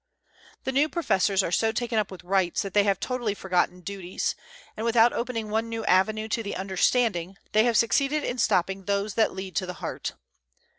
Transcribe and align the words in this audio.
The 0.63 0.71
new 0.71 0.89
professors 0.89 1.43
are 1.43 1.51
so 1.51 1.71
taken 1.71 1.99
up 1.99 2.09
with 2.09 2.23
rights 2.23 2.63
that 2.63 2.73
they 2.73 2.85
have 2.85 2.99
totally 2.99 3.35
forgotten 3.35 3.81
duties; 3.81 4.33
and 4.75 4.83
without 4.83 5.13
opening 5.13 5.51
one 5.51 5.69
new 5.69 5.85
avenue 5.85 6.27
to 6.29 6.41
the 6.41 6.55
understanding, 6.55 7.37
they 7.51 7.65
have 7.65 7.77
succeeded 7.77 8.23
in 8.23 8.39
stopping 8.39 8.85
those 8.85 9.13
that 9.13 9.33
lead 9.33 9.55
to 9.57 9.67
the 9.67 9.73
heart. 9.75 10.13